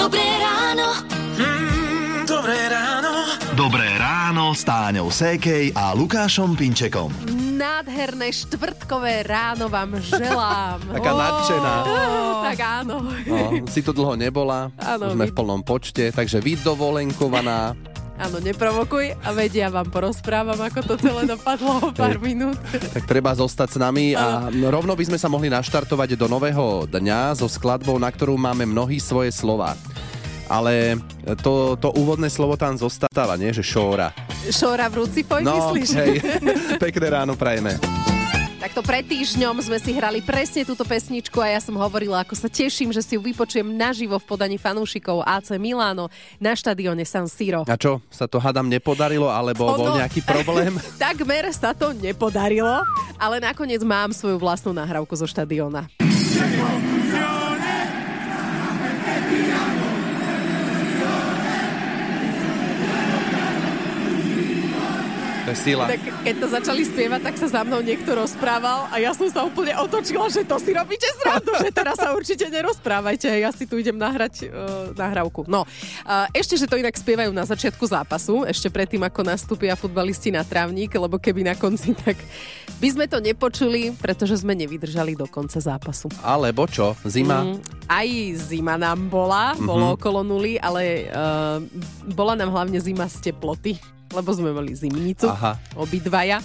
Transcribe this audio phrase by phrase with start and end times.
[0.00, 0.88] Dobré ráno.
[1.36, 3.12] Mm, dobré ráno.
[3.52, 7.12] Dobré ráno s Táňou Sékej a Lukášom Pinčekom.
[7.60, 10.80] Nádherné štvrtkové ráno vám želám.
[10.96, 11.74] Taká nadšená.
[12.40, 12.96] tak áno.
[13.28, 13.36] No,
[13.68, 17.76] si tu dlho nebola, Áno, už sme vy- v plnom počte, takže vy dovolenkovaná.
[18.20, 22.60] Áno, neprovokuj a vedia, vám porozprávam, ako to celé dopadlo o pár minút.
[22.68, 27.32] Tak treba zostať s nami a rovno by sme sa mohli naštartovať do nového dňa
[27.34, 29.72] so skladbou, na ktorú máme mnohí svoje slova.
[30.52, 30.98] Ale
[31.40, 33.54] to, to úvodné slovo tam zostáva, nie?
[33.54, 34.08] Že šóra.
[34.50, 35.88] Šóra v Rucipoj, No, myslíš?
[35.96, 36.12] hej,
[36.84, 37.78] pekné ráno prajeme.
[38.60, 42.44] Takto pred týždňom sme si hrali presne túto pesničku a ja som hovorila, ako sa
[42.44, 47.64] teším, že si ju vypočujem naživo v podaní fanúšikov AC Milano na štadióne San Siro.
[47.64, 50.76] A čo, sa to hadam nepodarilo, alebo bol Ono- nejaký problém?
[51.00, 52.84] Takmer sa to nepodarilo,
[53.16, 55.88] ale nakoniec mám svoju vlastnú nahrávku zo štadióna.
[65.50, 65.90] To je sila.
[65.90, 69.42] Tak keď to začali spievať, tak sa za mnou niekto rozprával a ja som sa
[69.42, 73.74] úplne otočila, že to si robíte srandu, že teraz sa určite nerozprávajte, ja si tu
[73.74, 75.50] idem nahrať uh, nahrávku.
[75.50, 80.30] No, uh, ešte, že to inak spievajú na začiatku zápasu, ešte predtým, ako nastúpia futbalisti
[80.30, 82.14] na trávnik, lebo keby na konci, tak
[82.78, 86.06] by sme to nepočuli, pretože sme nevydržali do konca zápasu.
[86.22, 87.42] Alebo čo, zima?
[87.42, 87.58] Mm,
[87.90, 88.08] aj
[88.54, 91.58] zima nám bola, bolo okolo nuly, ale uh,
[92.14, 93.74] bola nám hlavne zima z teploty,
[94.10, 95.58] lebo sme mali zimnicu, Aha.
[95.78, 96.42] obidvaja.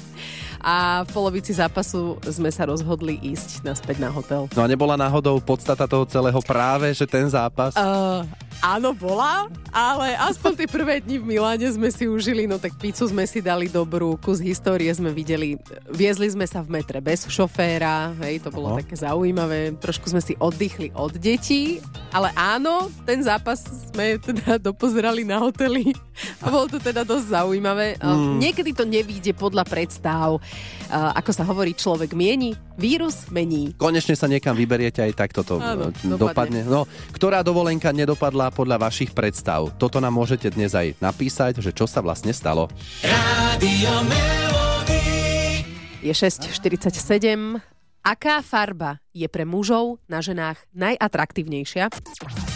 [0.65, 4.49] A v polovici zápasu sme sa rozhodli ísť naspäť na hotel.
[4.57, 7.77] No a nebola náhodou podstata toho celého práve, že ten zápas?
[7.77, 8.25] Uh,
[8.65, 13.05] áno, bola, ale aspoň tie prvé dni v Miláne sme si užili, no tak pizzu
[13.05, 15.53] sme si dali dobrú, kus histórie sme videli.
[15.87, 18.81] Viezli sme sa v metre bez šoféra, hej, to bolo No.
[18.81, 19.77] také zaujímavé.
[19.77, 21.77] Trošku sme si oddychli od detí,
[22.09, 23.61] ale áno, ten zápas
[23.93, 25.93] sme teda dopozerali na hoteli
[26.41, 28.01] a bolo to teda dosť zaujímavé.
[28.01, 28.41] Mm.
[28.41, 30.41] Niekedy to nevíde podľa predstav.
[30.89, 33.75] Ako sa hovorí, človek mieni, vírus mení.
[33.75, 36.15] Konečne sa niekam vyberiete, aj tak toto Áno, e, dopadne.
[36.15, 36.61] dopadne.
[36.63, 39.71] No, ktorá dovolenka nedopadla podľa vašich predstav?
[39.75, 42.67] Toto nám môžete dnes aj napísať, že čo sa vlastne stalo.
[43.03, 45.03] Rádio Melody.
[46.05, 47.74] Je 6.47.
[48.05, 51.89] Aká farba je pre mužov na ženách najatraktívnejšia?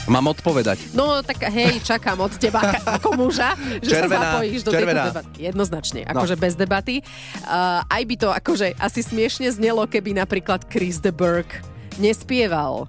[0.05, 0.93] Mám odpovedať.
[0.93, 2.61] No tak hej, čakám od teba
[2.95, 4.93] ako muža, že Červená, sa zapojíš do červená.
[5.01, 5.37] tejto debaty.
[5.41, 6.09] Jednoznačne, No.
[6.13, 6.95] akože bez debaty.
[7.43, 11.49] Uh, aj by to akože asi smiešne znelo, keby napríklad Chris de Burgh
[11.97, 12.85] nespieval.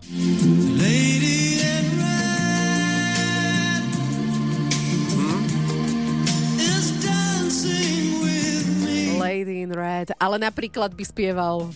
[0.76, 1.19] Lady
[9.30, 11.70] in Red, ale napríklad by spieval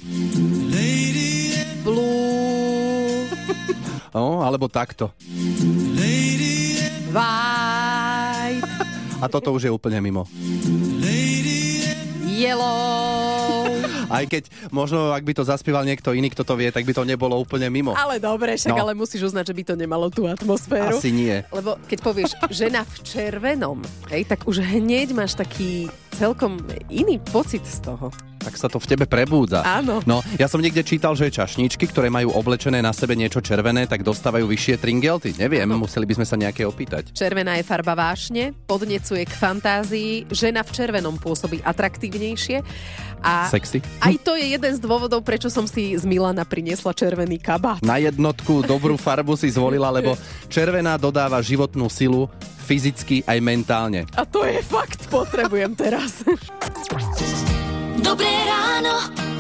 [1.85, 3.29] Blue,
[4.17, 5.13] No, alebo takto.
[7.15, 8.67] White,
[9.23, 10.27] A toto už je úplne mimo.
[12.27, 13.34] Yellow.
[14.13, 17.03] Aj keď možno, ak by to zaspieval niekto iný, kto to vie, tak by to
[17.03, 17.93] nebolo úplne mimo.
[17.93, 18.81] Ale dobre, však No.
[18.81, 20.97] ale musíš uznať, že by to nemalo tú atmosféru.
[20.97, 21.41] Asi nie.
[21.49, 23.79] Lebo keď povieš žena v červenom,
[24.11, 28.11] hej, tak už hneď máš taký celkom iný pocit z toho.
[28.45, 29.65] Tak sa to v tebe prebúdza.
[29.65, 30.05] Áno.
[30.05, 34.05] No, ja som niekde čítal, že čašničky, ktoré majú oblečené na sebe niečo červené, tak
[34.05, 35.33] dostávajú vyššie tringelty.
[35.41, 37.17] Neviem, museli by sme sa nejaké opýtať.
[37.17, 42.61] Červená je farba vášne, podnecuje k fantázii, žena v červenom pôsobí atraktívnejšie
[43.25, 43.81] a Sexy.
[44.05, 47.81] aj to je jeden z dôvodov, prečo som si z Milana priniesla červený kabát.
[47.81, 50.13] Na jednotku dobrú farbu si zvolila, lebo
[50.53, 52.29] červená dodáva životnú silu
[52.69, 54.05] fyzicky aj mentálne.
[54.13, 56.21] A to je fakt, potrebujem teraz.
[58.05, 58.95] Dobré ráno.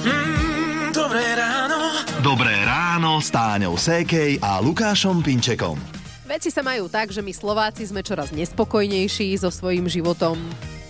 [0.09, 2.01] Mm, dobré ráno.
[2.25, 5.77] Dobré ráno s Táňou Sékej a Lukášom Pinčekom.
[6.25, 10.41] Veci sa majú tak, že my Slováci sme čoraz nespokojnejší so svojím životom.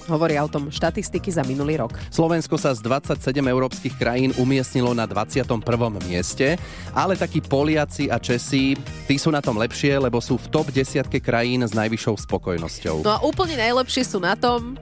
[0.06, 1.98] Hovoria o tom štatistiky za minulý rok.
[2.14, 5.58] Slovensko sa z 27 európskych krajín umiestnilo na 21.
[6.06, 6.54] mieste,
[6.94, 8.78] ale takí Poliaci a Česi,
[9.10, 13.02] tí sú na tom lepšie, lebo sú v top desiatke krajín s najvyššou spokojnosťou.
[13.02, 14.78] No a úplne najlepšie sú na tom,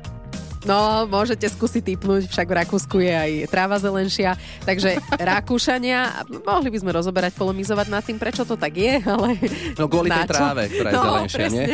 [0.62, 6.78] No, môžete skúsiť typnúť, však v Rakúsku je aj tráva zelenšia, takže Rakúšania, mohli by
[6.78, 9.42] sme rozoberať, polemizovať nad tým, prečo to tak je, ale...
[9.74, 10.30] No kvôli tej čo?
[10.30, 11.66] tráve, ktorá je no, zelenšia, nie?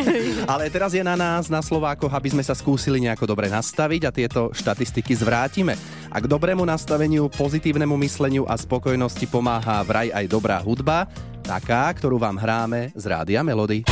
[0.48, 4.10] Ale teraz je na nás, na Slovákoch, aby sme sa skúsili nejako dobre nastaviť a
[4.10, 5.76] tieto štatistiky zvrátime.
[6.08, 11.04] A k dobrému nastaveniu, pozitívnemu mysleniu a spokojnosti pomáha vraj aj dobrá hudba,
[11.44, 13.84] taká, ktorú vám hráme z Rádia Melody.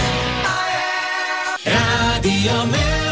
[1.67, 3.06] Rádio Melody.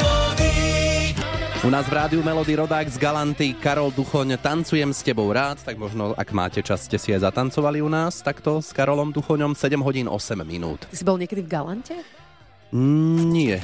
[1.64, 5.80] U nás v Rádiu Melody rodák z Galanty Karol Duchoň Tancujem s tebou rád, tak
[5.80, 9.80] možno ak máte čas, ste si aj zatancovali u nás takto s Karolom Duchoňom 7
[9.80, 10.84] hodín 8 minút.
[10.92, 11.96] Ty si bol niekedy v Galante?
[12.68, 13.58] Mm, Nie.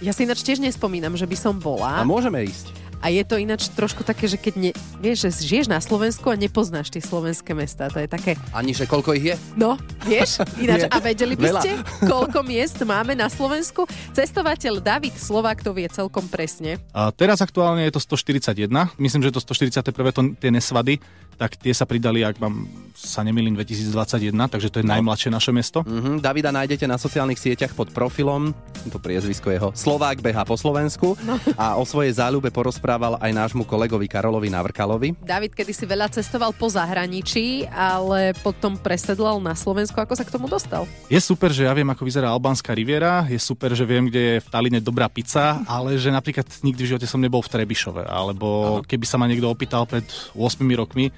[0.00, 1.90] Ja si ináč tiež nespomínam, že by som A bola.
[2.02, 2.72] môžeme ísť.
[3.02, 4.70] A je to ináč trošku také, že keď ne,
[5.02, 7.90] vieš, že žiješ na Slovensku a nepoznáš tie slovenské mestá.
[7.90, 9.36] To je také, Ani, že koľko ich je?
[9.58, 9.74] no,
[10.06, 10.38] vieš?
[10.62, 13.90] Ináč, a vedeli by ste, koľko miest máme na Slovensku?
[14.14, 16.78] Cestovateľ David Slovák to vie celkom presne.
[16.94, 19.82] A teraz aktuálne je to 141, myslím, že to 141.
[20.14, 21.02] to tie nesvady,
[21.36, 25.82] tak tie sa pridali, ak mám sa nemýlim, 2021, takže to je najmladšie naše mesto.
[25.82, 28.54] Mhm, Davida nájdete na sociálnych sieťach pod profilom,
[28.86, 31.38] to priezvisko jeho Slovák beha po Slovensku No.
[31.56, 35.18] a o svojej záľube porozprával aj nášmu kolegovi Karolovi Navrkalovi.
[35.18, 39.98] David kedy si veľa cestoval po zahraničí, ale potom presedlal na Slovensku.
[39.98, 40.86] Ako sa k tomu dostal?
[41.08, 44.42] Je super, že ja viem, ako vyzerá albánska riviera, je super, že viem, kde je
[44.44, 48.80] v Taline dobrá pizza, ale že napríklad nikdy v živote som nebol v Trebišove, alebo
[48.84, 51.10] keby sa ma niekto opýtal pred 8 rokmi,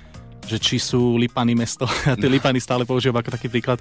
[0.46, 3.80] že či sú Lipany mesto, a tie Lipany stále používam ako taký príklad,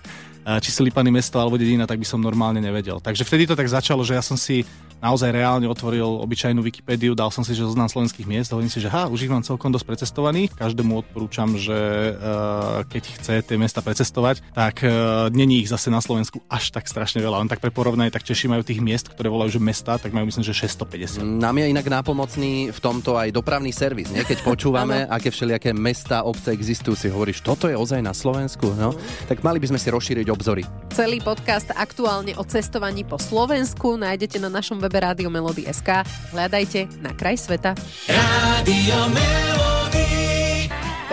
[0.59, 2.99] či sú Lipany mesto alebo dedina, tak by som normálne nevedel.
[2.99, 4.67] Takže vtedy to tak začalo, že ja som si
[5.03, 8.87] naozaj reálne otvoril obyčajnú Wikipédiu, dal som si, že zoznam slovenských miest, hovorím si, že
[8.87, 10.55] ha, už ich mám celkom dosť precestovaných.
[10.55, 11.75] Každému odporúčam, že
[12.15, 16.87] uh, keď chce tie mesta precestovať, tak uh, není ich zase na Slovensku až tak
[16.87, 17.43] strašne veľa.
[17.43, 20.31] Len tak pre porovnanie, tak Češi majú tých miest, ktoré volajú, že mesta, tak majú
[20.31, 21.19] myslím, že 650.
[21.19, 24.07] Nám je inak nápomocný v tomto aj dopravný servis.
[24.07, 24.23] Nie?
[24.23, 28.71] Keď počúvame, aké všelijaké mesta, obce existujú, si hovoríš, toto je ozaj na Slovensku.
[28.77, 28.93] No?
[29.25, 30.63] Tak mali by sme si rozšíriť obzory.
[30.93, 36.05] Celý podcast aktuálne o cestovaní po Slovensku nájdete na našom webe Rádio Melody.sk.
[36.31, 37.73] Hľadajte na kraj sveta.
[38.05, 40.33] Rádio Melody.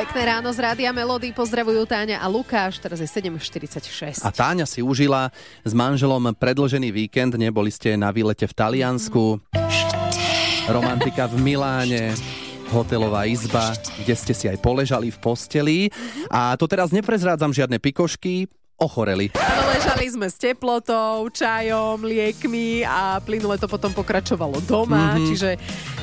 [0.00, 1.28] Pekné ráno z Rádia Melody.
[1.28, 2.80] Pozdravujú Táňa a Lukáš.
[2.80, 4.24] Teraz je 7.46.
[4.24, 5.28] A Táňa si užila
[5.60, 9.44] s manželom predlžený víkend, neboli ste na výlete v Taliansku,
[10.72, 12.16] romantika v Miláne,
[12.70, 15.78] hotelová izba, kde ste si aj poležali v posteli.
[16.30, 18.46] A to teraz neprezrádzam žiadne pikošky,
[18.80, 19.28] ochoreli.
[19.36, 25.26] Áno, ležali sme s teplotou, čajom, liekmi a plynule to potom pokračovalo doma, mm-hmm.
[25.28, 25.50] čiže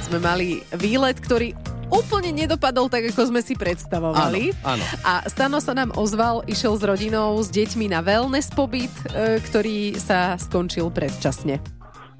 [0.06, 1.58] sme mali výlet, ktorý
[1.90, 4.54] úplne nedopadol tak, ako sme si predstavovali.
[4.62, 4.84] Áno, áno.
[5.02, 9.98] A Stano sa nám ozval, išiel s rodinou, s deťmi na wellness pobyt, e, ktorý
[9.98, 11.58] sa skončil predčasne.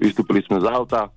[0.00, 1.12] Vystúpili sme z auta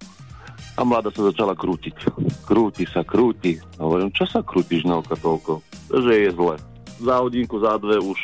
[0.81, 1.93] a mladá sa začala krútiť.
[2.41, 3.61] Krúti sa, krúti.
[3.77, 5.61] A hovorím, čo sa krútiš Nelka toľko?
[5.93, 6.55] Že je zle.
[6.97, 8.17] Za hodinku, za dve už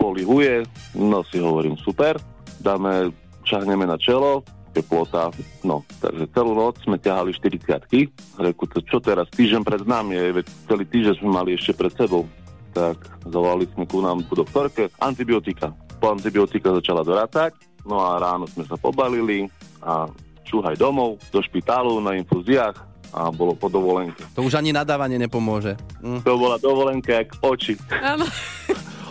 [0.00, 0.64] polihuje,
[0.96, 2.16] no si hovorím, super.
[2.64, 3.12] Dáme,
[3.44, 4.40] čahneme na čelo,
[4.72, 5.30] teplota,
[5.62, 10.42] no, takže celú noc sme ťahali 40 Reku, to čo teraz, týždeň pred nami je,
[10.66, 12.26] celý týždeň sme mali ešte pred sebou.
[12.74, 12.98] Tak
[13.30, 15.70] zavolali sme ku nám ku doktorke, antibiotika.
[16.02, 17.54] Po antibiotika začala dorátať,
[17.86, 19.46] no a ráno sme sa pobalili
[19.78, 20.10] a
[20.44, 22.76] čúhaj domov, do špitálu na infúziách
[23.14, 24.26] a bolo po dovolenke.
[24.34, 25.78] To už ani nadávanie nepomôže.
[26.02, 26.20] Hm.
[26.26, 27.78] To bola dovolenka jak oči.
[27.90, 28.26] Áno.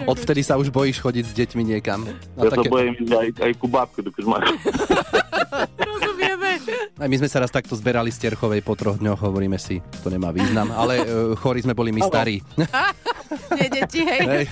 [0.03, 2.03] Odvtedy sa už bojíš chodiť s deťmi niekam.
[2.35, 4.41] Na Ja sa také- bojím ísť aj, aj ku babke, dokud ma...
[5.89, 6.59] Rozumieme.
[6.99, 10.11] Aj my sme sa raz takto zberali z Terchovej po troch dňoch, hovoríme si, to
[10.11, 12.41] nemá význam, ale uh, chorí sme boli my starí.
[13.59, 14.21] Nie, deti, hej.
[14.25, 14.45] Hej.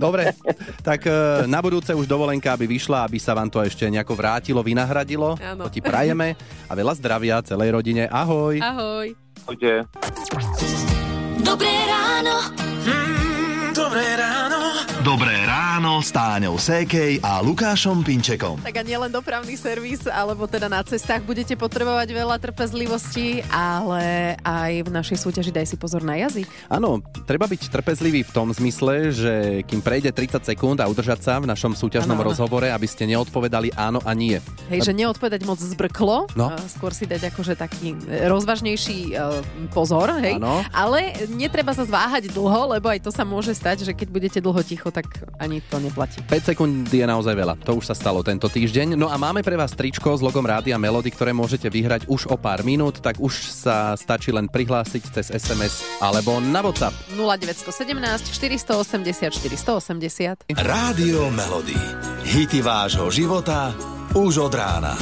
[0.00, 0.32] Dobre,
[0.80, 4.64] tak e, na budúce už dovolenka, aby vyšla, aby sa vám to ešte nejako vrátilo,
[4.64, 5.36] vynahradilo.
[5.36, 5.68] Áno.
[5.68, 8.08] To ti prajeme a veľa zdravia celej rodine.
[8.08, 8.56] Ahoj.
[8.64, 9.12] Ahoj.
[9.44, 9.84] Poďte.
[11.44, 12.48] Dobré ráno.
[12.88, 13.19] Mm,
[16.00, 18.56] ráno s Táňou Sékej a Lukášom Pinčekom.
[18.64, 24.80] Tak a nielen dopravný servis, alebo teda na cestách budete potrebovať veľa trpezlivosti, ale aj
[24.80, 26.48] v našej súťaži daj si pozor na jazyk.
[26.72, 29.34] Áno, treba byť trpezlivý v tom zmysle, že
[29.68, 32.24] kým prejde 30 sekúnd a udržať sa v našom súťažnom áno.
[32.32, 34.40] rozhovore, aby ste neodpovedali áno a nie.
[34.72, 36.48] Hej, že neodpovedať moc zbrklo, No.
[36.64, 39.20] skôr si dať akože taký rozvážnejší e,
[39.68, 40.40] pozor, hej.
[40.40, 40.64] Áno.
[40.72, 44.64] Ale netreba sa zváhať dlho, lebo aj to sa môže stať, že keď budete dlho
[44.64, 45.04] ticho, tak
[45.36, 46.22] ani to neplatí.
[46.24, 47.58] 5 sekúnd je naozaj veľa.
[47.66, 48.94] To už sa stalo tento týždeň.
[48.94, 52.38] No a máme pre vás tričko s logom Rádia Melody, ktoré môžete vyhrať už o
[52.38, 56.94] pár minút, tak už sa stačí len prihlásiť cez SMS alebo na WhatsApp.
[57.18, 60.54] 0917 480 480.
[60.54, 61.76] Rádio Melody.
[62.24, 63.74] Hity vášho života
[64.14, 64.94] už od rána.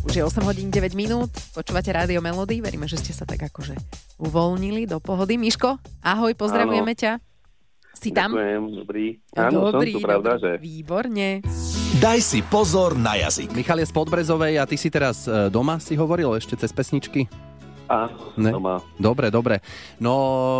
[0.00, 3.78] Už je 8 hodín 9 minút, počúvate Rádio Melody, veríme, že ste sa tak akože
[4.18, 5.38] uvoľnili do pohody.
[5.38, 7.29] Miško, ahoj, pozdravujeme ťa.
[8.00, 8.32] Si tam?
[8.32, 9.06] Ďakujem, dobrý.
[9.36, 10.40] Áno, dobrý, som tu, pravda, dobrý.
[10.40, 10.50] že?
[10.56, 11.28] Výborne.
[12.00, 13.52] Daj si pozor na jazyk.
[13.52, 17.28] Michal je z Podbrezovej a ty si teraz e, doma, si hovoril ešte cez pesničky?
[17.86, 18.56] Áno, Ne.
[18.56, 18.80] doma.
[18.96, 19.60] Dobre, dobre.
[20.00, 20.14] No,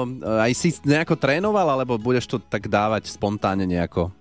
[0.04, 4.12] e, aj si nejako trénoval, alebo budeš to tak dávať spontánne nejako?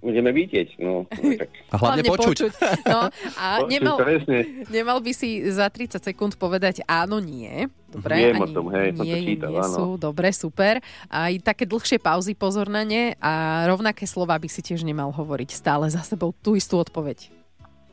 [0.00, 1.04] Budeme vidieť, no.
[1.40, 2.56] Tak, A hlavne, počuť.
[2.84, 4.64] No, a nemal, presne.
[4.66, 7.68] nemal by si za 30 sekúnd povedať áno, nie.
[7.86, 9.68] Dobre, Viem o ani tom, hej, som to nie, čítal, nie áno.
[9.70, 9.84] sú.
[9.94, 10.74] Dobre, super.
[11.06, 13.32] Aj také dlhšie pauzy, pozor na ne a
[13.66, 17.28] rovnaké slova by si tiež nemal hovoriť stále za sebou tú istú odpoveď.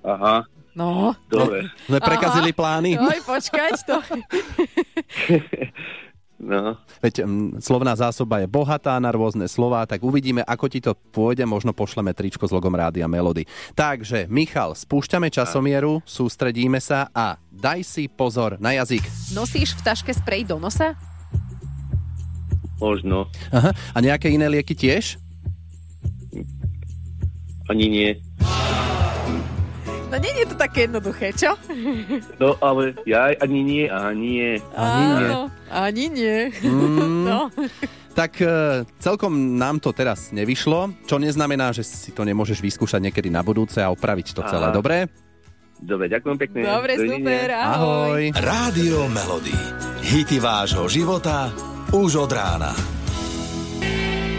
[0.02, 1.18] Aha, No.
[1.26, 1.66] dobre.
[1.84, 2.96] Sme prekazili plány.
[2.96, 3.98] Oj, počkať to.
[6.48, 10.96] No, Veď mm, slovná zásoba je bohatá na rôzne slová, tak uvidíme, ako ti to
[10.96, 11.44] pôjde.
[11.44, 13.44] Možno pošleme tričko s logom Rádia Melody.
[13.76, 19.04] Takže, Michal, spúšťame časomieru, sústredíme sa a daj si pozor na jazyk.
[19.36, 20.96] Nosíš v taške sprej do nosa?
[22.80, 23.28] možno.
[23.50, 23.74] Aha.
[23.94, 25.18] A nejaké iné lieky tiež?
[27.68, 28.10] Ani nie.
[30.08, 31.52] No nie je to také jednoduché, čo?
[32.40, 34.52] No, ale ja ani nie, ani nie.
[34.72, 35.28] Ani nie.
[35.28, 36.38] Áno, ani nie.
[36.64, 37.52] Mm, No.
[38.16, 38.48] Tak e,
[38.98, 43.78] celkom nám to teraz nevyšlo, čo neznamená, že si to nemôžeš vyskúšať niekedy na budúce
[43.78, 44.72] a opraviť to celé.
[44.72, 44.74] Aha.
[44.74, 45.06] Dobre?
[45.78, 46.60] Dobre, ďakujem pekne.
[46.66, 47.14] Dobre, Dovidenia.
[47.22, 47.78] super, ahoj.
[47.78, 48.24] Ahoj.
[48.34, 49.54] Rádio Melody.
[50.02, 51.54] Hity vášho života
[51.94, 52.97] už od rána.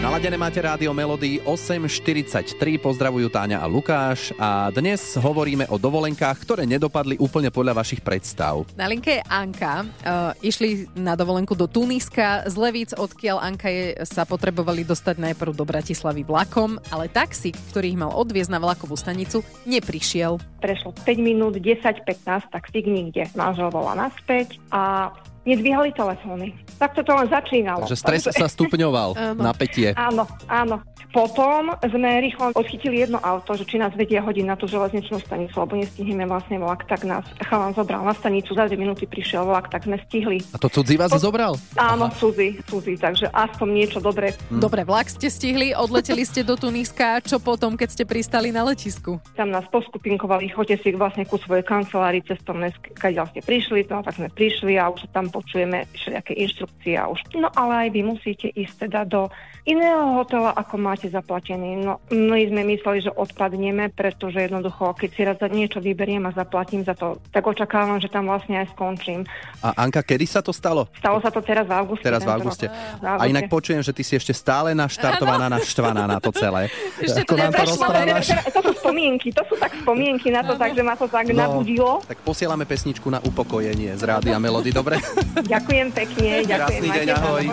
[0.09, 6.65] Naladené máte rádio Melody 8.43, pozdravujú Táňa a Lukáš a dnes hovoríme o dovolenkách, ktoré
[6.65, 8.65] nedopadli úplne podľa vašich predstav.
[8.73, 9.85] Na linke je Anka.
[9.85, 12.49] Uh, išli na dovolenku do Tuniska.
[12.49, 17.93] Z Levíc, odkiaľ Anka je, sa potrebovali dostať najprv do Bratislavy vlakom, ale taxík, ktorý
[17.93, 20.41] ich mal odviezť na vlakovú stanicu, neprišiel.
[20.57, 23.29] prešlo 5 minút, 10-15, tak stik nikde.
[23.37, 25.13] Manžel volá naspäť a
[25.55, 26.53] nedvíhali telefóny.
[26.77, 27.83] Takto to len začínalo.
[27.83, 29.91] Takže stres sa stupňoval, napätie.
[29.97, 30.85] Áno, áno.
[31.09, 35.57] Potom sme rýchlo odchytili jedno auto, že či nás vedia hodiť na tú železničnú stanicu,
[35.57, 39.73] lebo nestihneme vlastne vlak, tak nás chalan zobral na stanicu, za 2 minúty prišiel vlak,
[39.73, 40.37] tak sme stihli.
[40.53, 41.57] A to cudzí vás zobral?
[41.81, 44.37] Áno, cudzí, cudzí, takže aspoň niečo dobré.
[44.53, 44.61] Hm.
[44.61, 47.25] Dobre, vlak ste stihli, odleteli ste do Tuniska.
[47.25, 49.17] Čo potom, keď ste pristali na letisku?
[49.33, 52.69] Tam nás poskupinkovali, choďte si vlastne ku svojej kancelárii cestovné,
[53.01, 57.23] kadiaľ ste prišli, no tak sme prišli a už tam počujeme všelijaké inštrukcie a už.
[57.39, 59.31] No ale aj vy musíte ísť teda do
[59.63, 61.79] iného hotela, ako máte zaplatený.
[61.79, 66.35] No my sme mysleli, že odpadneme, pretože jednoducho, keď si raz za niečo vyberiem a
[66.35, 69.23] zaplatím za to, tak očakávam, že tam vlastne aj skončím.
[69.63, 70.89] A Anka, kedy sa to stalo?
[70.97, 72.03] Stalo sa to teraz v auguste.
[72.03, 72.65] Teraz v auguste.
[72.99, 76.67] A inak počujem, že ty si ešte stále naštartovaná, naštvaná na to celé.
[76.97, 78.27] Ešte Ako to nám to rozprávaš?
[78.49, 82.01] To sú spomienky, to sú tak spomienky na to, takže ma to tak nabudilo.
[82.09, 84.97] Tak posielame pesničku na upokojenie z Rádia Melody, dobre?
[85.37, 86.81] Ďakujem pekne, ďakujem.
[86.81, 87.43] Krásny deň, ahoj.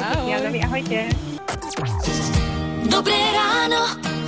[0.67, 0.99] Ahojte.
[2.87, 3.81] Dobré ráno.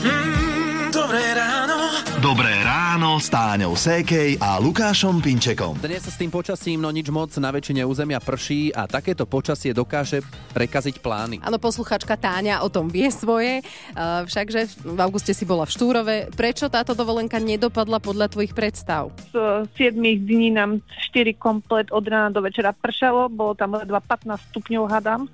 [0.05, 1.79] Mm, dobré ráno.
[2.19, 2.58] Dobré
[2.89, 5.77] ráno s Táňou Sékej a Lukášom Pinčekom.
[5.77, 10.25] Dnes s tým počasím, no nič moc, na väčšine územia prší a takéto počasie dokáže
[10.57, 11.37] prekaziť plány.
[11.45, 13.61] Áno, posluchačka Táňa o tom vie svoje,
[13.93, 16.17] uh, všakže v auguste si bola v Štúrove.
[16.33, 19.13] Prečo táto dovolenka nedopadla podľa tvojich predstav?
[19.37, 20.81] z 7 dní nám
[21.13, 25.29] 4 komplet od rána do večera pršalo, bolo tam ledva 15 stupňov hadám,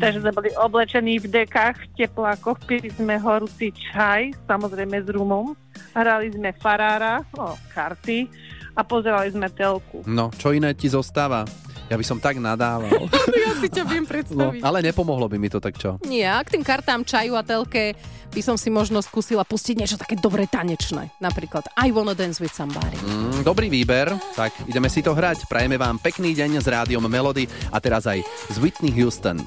[0.00, 5.52] takže sme boli oblečení v dekách, v teplákoch, pili sme horúci čaj, samozrejme s rumom,
[5.92, 8.30] hrali sme farára, no, karty
[8.70, 10.06] a pozerali sme telku.
[10.06, 11.42] No, čo iné ti zostáva?
[11.90, 13.10] Ja by som tak nadával.
[13.38, 14.60] Ja si ťa viem No, predstaviť.
[14.60, 15.96] ale nepomohlo by mi to tak čo?
[16.04, 17.96] Nie, a k tým kartám čaju a telke
[18.28, 21.08] by som si možno skúsila pustiť niečo také dobre tanečné.
[21.16, 23.00] Napríklad I wanna dance with somebody.
[23.00, 25.48] Mm, dobrý výber, tak ideme si to hrať.
[25.48, 28.20] Prajeme vám pekný deň s rádiom Melody a teraz aj
[28.52, 29.40] z Whitney Houston.